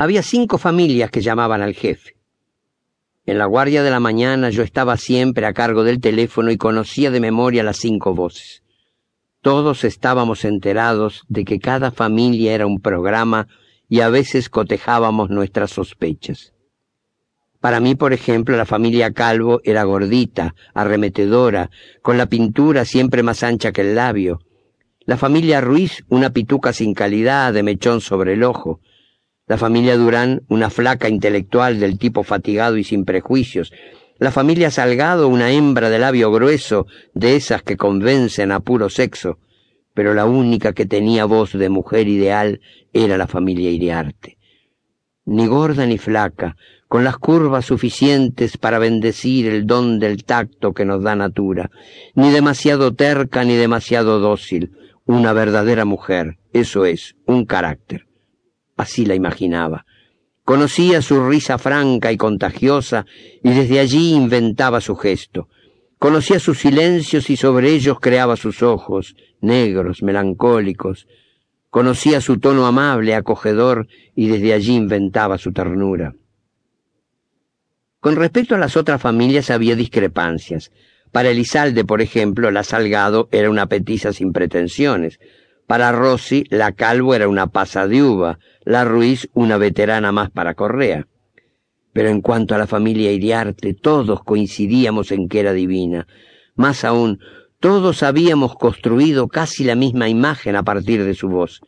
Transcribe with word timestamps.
Había 0.00 0.22
cinco 0.22 0.58
familias 0.58 1.10
que 1.10 1.22
llamaban 1.22 1.60
al 1.60 1.74
jefe. 1.74 2.14
En 3.26 3.36
la 3.36 3.46
guardia 3.46 3.82
de 3.82 3.90
la 3.90 3.98
mañana 3.98 4.48
yo 4.48 4.62
estaba 4.62 4.96
siempre 4.96 5.44
a 5.44 5.52
cargo 5.52 5.82
del 5.82 6.00
teléfono 6.00 6.52
y 6.52 6.56
conocía 6.56 7.10
de 7.10 7.18
memoria 7.18 7.64
las 7.64 7.78
cinco 7.78 8.14
voces. 8.14 8.62
Todos 9.42 9.82
estábamos 9.82 10.44
enterados 10.44 11.24
de 11.28 11.44
que 11.44 11.58
cada 11.58 11.90
familia 11.90 12.54
era 12.54 12.64
un 12.64 12.80
programa 12.80 13.48
y 13.88 13.98
a 14.00 14.08
veces 14.08 14.48
cotejábamos 14.48 15.30
nuestras 15.30 15.72
sospechas. 15.72 16.52
Para 17.58 17.80
mí, 17.80 17.96
por 17.96 18.12
ejemplo, 18.12 18.56
la 18.56 18.66
familia 18.66 19.12
Calvo 19.12 19.60
era 19.64 19.82
gordita, 19.82 20.54
arremetedora, 20.74 21.70
con 22.02 22.16
la 22.18 22.26
pintura 22.26 22.84
siempre 22.84 23.24
más 23.24 23.42
ancha 23.42 23.72
que 23.72 23.80
el 23.80 23.96
labio. 23.96 24.38
La 25.06 25.16
familia 25.16 25.60
Ruiz, 25.60 26.04
una 26.08 26.30
pituca 26.30 26.72
sin 26.72 26.94
calidad, 26.94 27.52
de 27.52 27.64
mechón 27.64 28.00
sobre 28.00 28.34
el 28.34 28.44
ojo. 28.44 28.80
La 29.48 29.56
familia 29.56 29.96
Durán, 29.96 30.42
una 30.48 30.68
flaca 30.68 31.08
intelectual 31.08 31.80
del 31.80 31.98
tipo 31.98 32.22
fatigado 32.22 32.76
y 32.76 32.84
sin 32.84 33.06
prejuicios. 33.06 33.72
La 34.18 34.30
familia 34.30 34.70
Salgado, 34.70 35.26
una 35.26 35.50
hembra 35.50 35.88
de 35.88 35.98
labio 35.98 36.30
grueso, 36.30 36.86
de 37.14 37.34
esas 37.34 37.62
que 37.62 37.78
convencen 37.78 38.52
a 38.52 38.60
puro 38.60 38.90
sexo. 38.90 39.38
Pero 39.94 40.12
la 40.12 40.26
única 40.26 40.74
que 40.74 40.84
tenía 40.84 41.24
voz 41.24 41.52
de 41.52 41.70
mujer 41.70 42.08
ideal 42.08 42.60
era 42.92 43.16
la 43.16 43.26
familia 43.26 43.70
Iriarte. 43.70 44.36
Ni 45.24 45.46
gorda 45.46 45.86
ni 45.86 45.96
flaca, 45.96 46.56
con 46.86 47.04
las 47.04 47.16
curvas 47.16 47.64
suficientes 47.64 48.58
para 48.58 48.78
bendecir 48.78 49.46
el 49.46 49.66
don 49.66 49.98
del 49.98 50.24
tacto 50.24 50.74
que 50.74 50.84
nos 50.84 51.02
da 51.02 51.16
natura, 51.16 51.70
ni 52.14 52.30
demasiado 52.30 52.94
terca 52.94 53.44
ni 53.44 53.56
demasiado 53.56 54.20
dócil, 54.20 54.72
una 55.06 55.32
verdadera 55.32 55.86
mujer, 55.86 56.38
eso 56.52 56.84
es, 56.84 57.16
un 57.26 57.46
carácter. 57.46 58.07
Así 58.78 59.04
la 59.04 59.14
imaginaba. 59.14 59.84
Conocía 60.44 61.02
su 61.02 61.28
risa 61.28 61.58
franca 61.58 62.10
y 62.10 62.16
contagiosa, 62.16 63.04
y 63.42 63.50
desde 63.50 63.80
allí 63.80 64.14
inventaba 64.14 64.80
su 64.80 64.96
gesto. 64.96 65.48
Conocía 65.98 66.38
sus 66.38 66.60
silencios 66.60 67.28
y 67.28 67.36
sobre 67.36 67.70
ellos 67.72 67.98
creaba 68.00 68.36
sus 68.36 68.62
ojos, 68.62 69.14
negros, 69.40 70.02
melancólicos. 70.02 71.06
Conocía 71.68 72.20
su 72.22 72.38
tono 72.38 72.66
amable, 72.66 73.14
acogedor, 73.14 73.88
y 74.14 74.28
desde 74.28 74.54
allí 74.54 74.74
inventaba 74.76 75.36
su 75.36 75.52
ternura. 75.52 76.14
Con 78.00 78.14
respecto 78.14 78.54
a 78.54 78.58
las 78.58 78.76
otras 78.76 79.02
familias 79.02 79.50
había 79.50 79.74
discrepancias. 79.74 80.70
Para 81.10 81.30
Elizalde, 81.30 81.84
por 81.84 82.00
ejemplo, 82.00 82.50
la 82.52 82.62
Salgado 82.62 83.28
era 83.32 83.50
una 83.50 83.66
petiza 83.66 84.12
sin 84.12 84.32
pretensiones. 84.32 85.18
Para 85.68 85.92
Rossi, 85.92 86.44
la 86.48 86.72
Calvo 86.72 87.14
era 87.14 87.28
una 87.28 87.48
pasa 87.48 87.86
de 87.86 88.02
uva, 88.02 88.38
la 88.64 88.86
Ruiz 88.86 89.28
una 89.34 89.58
veterana 89.58 90.12
más 90.12 90.30
para 90.30 90.54
Correa. 90.54 91.06
Pero 91.92 92.08
en 92.08 92.22
cuanto 92.22 92.54
a 92.54 92.58
la 92.58 92.66
familia 92.66 93.12
Iriarte, 93.12 93.74
todos 93.74 94.24
coincidíamos 94.24 95.12
en 95.12 95.28
que 95.28 95.40
era 95.40 95.52
divina. 95.52 96.06
Más 96.54 96.86
aún, 96.86 97.20
todos 97.60 98.02
habíamos 98.02 98.54
construido 98.54 99.28
casi 99.28 99.62
la 99.62 99.74
misma 99.74 100.08
imagen 100.08 100.56
a 100.56 100.62
partir 100.62 101.04
de 101.04 101.12
su 101.12 101.28
voz. 101.28 101.60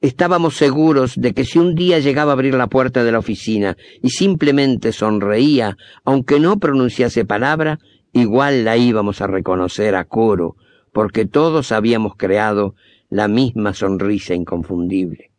Estábamos 0.00 0.54
seguros 0.54 1.16
de 1.16 1.34
que 1.34 1.44
si 1.44 1.58
un 1.58 1.74
día 1.74 1.98
llegaba 1.98 2.30
a 2.30 2.34
abrir 2.34 2.54
la 2.54 2.68
puerta 2.68 3.02
de 3.02 3.10
la 3.10 3.18
oficina 3.18 3.76
y 4.00 4.10
simplemente 4.10 4.92
sonreía, 4.92 5.76
aunque 6.04 6.38
no 6.38 6.58
pronunciase 6.58 7.24
palabra, 7.24 7.80
igual 8.12 8.64
la 8.64 8.76
íbamos 8.76 9.20
a 9.20 9.26
reconocer 9.26 9.96
a 9.96 10.04
coro, 10.04 10.54
porque 10.92 11.24
todos 11.24 11.72
habíamos 11.72 12.14
creado 12.14 12.76
la 13.12 13.28
misma 13.28 13.74
sonrisa 13.74 14.34
inconfundible. 14.34 15.32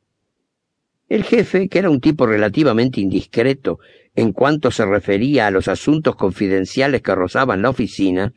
El 1.09 1.23
jefe, 1.23 1.67
que 1.69 1.79
era 1.79 1.89
un 1.89 2.01
tipo 2.01 2.27
relativamente 2.27 3.01
indiscreto 3.01 3.79
en 4.15 4.31
cuanto 4.31 4.69
se 4.69 4.85
refería 4.85 5.47
a 5.47 5.51
los 5.51 5.67
asuntos 5.67 6.15
confidenciales 6.15 7.01
que 7.01 7.15
rozaban 7.15 7.63
la 7.63 7.71
oficina, 7.71 8.31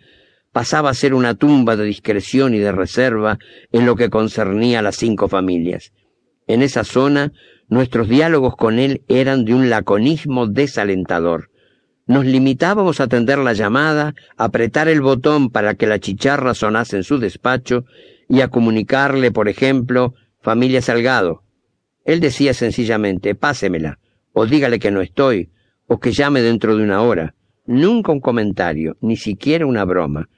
pasaba 0.52 0.88
a 0.88 0.94
ser 0.94 1.12
una 1.12 1.34
tumba 1.34 1.76
de 1.76 1.84
discreción 1.84 2.54
y 2.54 2.58
de 2.58 2.72
reserva 2.72 3.38
en 3.72 3.84
lo 3.84 3.94
que 3.94 4.08
concernía 4.08 4.78
a 4.78 4.82
las 4.82 4.96
cinco 4.96 5.28
familias. 5.28 5.92
En 6.46 6.62
esa 6.62 6.82
zona, 6.82 7.32
nuestros 7.68 8.08
diálogos 8.08 8.56
con 8.56 8.78
él 8.78 9.02
eran 9.06 9.44
de 9.44 9.54
un 9.54 9.68
laconismo 9.68 10.46
desalentador. 10.46 11.50
Nos 12.06 12.24
limitábamos 12.24 13.00
a 13.00 13.04
atender 13.04 13.36
la 13.36 13.52
llamada, 13.52 14.14
apretar 14.38 14.88
el 14.88 15.02
botón 15.02 15.50
para 15.50 15.74
que 15.74 15.86
la 15.86 15.98
chicharra 15.98 16.54
sonase 16.54 16.96
en 16.96 17.04
su 17.04 17.18
despacho 17.18 17.84
y 18.28 18.40
a 18.40 18.48
comunicarle, 18.48 19.30
por 19.30 19.48
ejemplo, 19.48 20.14
familia 20.40 20.82
Salgado. 20.82 21.42
Él 22.04 22.20
decía 22.20 22.54
sencillamente, 22.54 23.34
pásemela, 23.34 23.98
o 24.32 24.46
dígale 24.46 24.78
que 24.78 24.90
no 24.90 25.00
estoy, 25.00 25.50
o 25.86 25.98
que 25.98 26.12
llame 26.12 26.42
dentro 26.42 26.76
de 26.76 26.84
una 26.84 27.02
hora. 27.02 27.34
Nunca 27.66 28.12
un 28.12 28.20
comentario, 28.20 28.96
ni 29.00 29.16
siquiera 29.16 29.66
una 29.66 29.84
broma. 29.84 30.28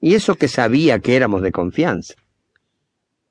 Y 0.00 0.14
eso 0.14 0.34
que 0.34 0.48
sabía 0.48 0.98
que 0.98 1.16
éramos 1.16 1.42
de 1.42 1.52
confianza. 1.52 2.14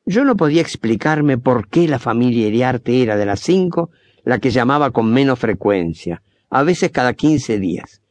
Yo 0.05 0.23
no 0.23 0.35
podía 0.35 0.61
explicarme 0.61 1.37
por 1.37 1.67
qué 1.67 1.87
la 1.87 1.99
familia 1.99 2.47
Iriarte 2.47 3.01
era 3.01 3.17
de 3.17 3.25
las 3.25 3.39
cinco 3.39 3.89
la 4.23 4.39
que 4.39 4.49
llamaba 4.49 4.91
con 4.91 5.11
menos 5.11 5.39
frecuencia, 5.39 6.21
a 6.49 6.63
veces 6.63 6.91
cada 6.91 7.13
quince 7.13 7.59
días. 7.59 8.01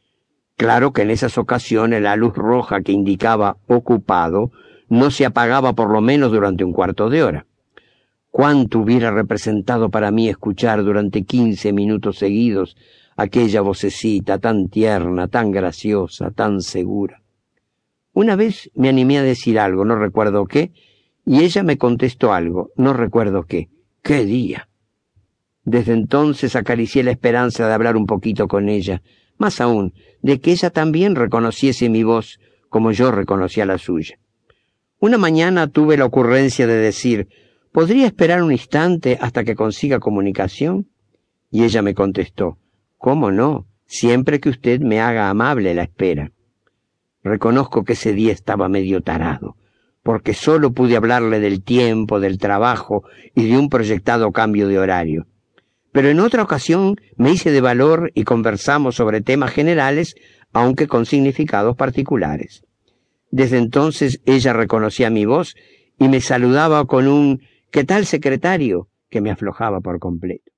Claro 0.57 0.93
que 0.93 1.01
en 1.01 1.11
esas 1.11 1.37
ocasiones 1.37 2.01
la 2.01 2.15
luz 2.15 2.33
roja 2.33 2.81
que 2.81 2.93
indicaba 2.93 3.57
ocupado 3.67 4.51
no 4.89 5.11
se 5.11 5.25
apagaba 5.25 5.73
por 5.73 5.89
lo 5.89 6.01
menos 6.01 6.31
durante 6.31 6.63
un 6.63 6.73
cuarto 6.73 7.09
de 7.09 7.23
hora. 7.23 7.45
Cuánto 8.31 8.79
hubiera 8.79 9.11
representado 9.11 9.89
para 9.89 10.11
mí 10.11 10.27
escuchar 10.27 10.83
durante 10.83 11.23
quince 11.23 11.71
minutos 11.71 12.17
seguidos 12.17 12.75
aquella 13.15 13.61
vocecita 13.61 14.39
tan 14.39 14.67
tierna, 14.67 15.27
tan 15.27 15.51
graciosa, 15.51 16.31
tan 16.31 16.61
segura. 16.61 17.21
Una 18.13 18.35
vez 18.35 18.69
me 18.75 18.89
animé 18.89 19.19
a 19.19 19.23
decir 19.23 19.59
algo, 19.59 19.85
no 19.85 19.95
recuerdo 19.95 20.45
qué, 20.45 20.71
y 21.25 21.43
ella 21.43 21.63
me 21.63 21.77
contestó 21.77 22.33
algo, 22.33 22.71
no 22.75 22.93
recuerdo 22.93 23.43
qué. 23.43 23.69
¡Qué 24.01 24.25
día! 24.25 24.69
Desde 25.63 25.93
entonces 25.93 26.55
acaricié 26.55 27.03
la 27.03 27.11
esperanza 27.11 27.67
de 27.67 27.73
hablar 27.73 27.97
un 27.97 28.05
poquito 28.05 28.47
con 28.47 28.69
ella, 28.69 29.01
más 29.37 29.59
aún, 29.59 29.93
de 30.21 30.39
que 30.39 30.51
ella 30.51 30.69
también 30.69 31.15
reconociese 31.15 31.89
mi 31.89 32.03
voz 32.03 32.39
como 32.69 32.91
yo 32.91 33.11
reconocía 33.11 33.65
la 33.65 33.77
suya. 33.77 34.19
Una 35.05 35.19
mañana 35.19 35.67
tuve 35.67 35.97
la 35.97 36.05
ocurrencia 36.05 36.65
de 36.65 36.77
decir, 36.77 37.27
¿podría 37.71 38.07
esperar 38.07 38.41
un 38.41 38.51
instante 38.51 39.19
hasta 39.21 39.43
que 39.43 39.53
consiga 39.53 39.99
comunicación? 39.99 40.87
Y 41.51 41.63
ella 41.63 41.83
me 41.83 41.93
contestó, 41.93 42.57
¿cómo 42.97 43.29
no? 43.29 43.67
Siempre 43.85 44.39
que 44.39 44.49
usted 44.49 44.79
me 44.79 45.01
haga 45.01 45.29
amable 45.29 45.75
la 45.75 45.83
espera. 45.83 46.31
Reconozco 47.23 47.83
que 47.83 47.93
ese 47.93 48.13
día 48.13 48.33
estaba 48.33 48.67
medio 48.67 49.01
tarado 49.01 49.57
porque 50.01 50.33
solo 50.33 50.71
pude 50.71 50.97
hablarle 50.97 51.39
del 51.39 51.61
tiempo, 51.61 52.19
del 52.19 52.39
trabajo 52.39 53.03
y 53.35 53.47
de 53.47 53.59
un 53.59 53.69
proyectado 53.69 54.31
cambio 54.31 54.67
de 54.67 54.79
horario. 54.79 55.27
Pero 55.91 56.09
en 56.09 56.19
otra 56.19 56.41
ocasión 56.41 56.95
me 57.15 57.29
hice 57.31 57.51
de 57.51 57.61
valor 57.61 58.11
y 58.15 58.23
conversamos 58.23 58.95
sobre 58.95 59.21
temas 59.21 59.51
generales, 59.51 60.15
aunque 60.51 60.87
con 60.87 61.05
significados 61.05 61.75
particulares. 61.75 62.63
Desde 63.31 63.57
entonces 63.57 64.21
ella 64.25 64.53
reconocía 64.53 65.09
mi 65.09 65.25
voz 65.25 65.55
y 65.99 66.07
me 66.07 66.21
saludaba 66.21 66.85
con 66.85 67.07
un 67.07 67.41
¿qué 67.71 67.83
tal 67.83 68.05
secretario? 68.05 68.89
que 69.09 69.21
me 69.21 69.31
aflojaba 69.31 69.79
por 69.81 69.99
completo. 69.99 70.51